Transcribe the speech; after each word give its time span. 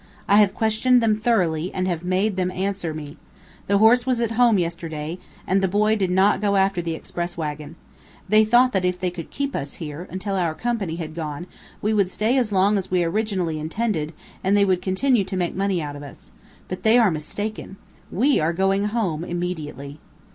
I 0.27 0.37
have 0.37 0.55
questioned 0.55 0.99
them 0.99 1.19
thoroughly, 1.19 1.71
and 1.75 1.87
have 1.87 2.03
made 2.03 2.35
them 2.35 2.49
answer 2.49 2.91
me. 2.91 3.17
The 3.67 3.77
horse 3.77 4.03
was 4.03 4.19
at 4.19 4.31
home 4.31 4.57
yesterday, 4.57 5.19
and 5.45 5.61
the 5.61 5.67
boy 5.67 5.95
did 5.95 6.09
not 6.09 6.41
go 6.41 6.55
after 6.55 6.81
the 6.81 6.95
express 6.95 7.37
wagon. 7.37 7.75
They 8.27 8.43
thought 8.43 8.71
that 8.71 8.83
if 8.83 8.99
they 8.99 9.11
could 9.11 9.29
keep 9.29 9.55
us 9.55 9.75
here, 9.75 10.07
until 10.09 10.33
our 10.33 10.55
company 10.55 10.95
had 10.95 11.13
gone, 11.13 11.45
we 11.83 11.93
would 11.93 12.09
stay 12.09 12.35
as 12.39 12.51
long 12.51 12.79
as 12.79 12.89
we 12.89 13.03
originally 13.03 13.59
intended, 13.59 14.11
and 14.43 14.57
they 14.57 14.65
would 14.65 14.81
continue 14.81 15.23
to 15.23 15.37
make 15.37 15.53
money 15.53 15.83
out 15.83 15.95
of 15.95 16.01
us. 16.01 16.31
But 16.67 16.81
they 16.81 16.97
are 16.97 17.11
mistaken. 17.11 17.77
We 18.11 18.39
are 18.39 18.53
going 18.53 18.85
home 18.85 19.23
immediately." 19.23 19.99